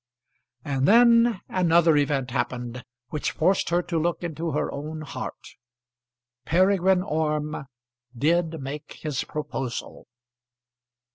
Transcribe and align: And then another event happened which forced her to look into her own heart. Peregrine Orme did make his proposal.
And 0.65 0.87
then 0.87 1.41
another 1.47 1.95
event 1.95 2.31
happened 2.31 2.83
which 3.09 3.29
forced 3.33 3.69
her 3.69 3.83
to 3.83 3.99
look 3.99 4.23
into 4.23 4.49
her 4.49 4.71
own 4.71 5.01
heart. 5.01 5.55
Peregrine 6.43 7.03
Orme 7.03 7.65
did 8.17 8.59
make 8.59 8.93
his 9.03 9.23
proposal. 9.23 10.07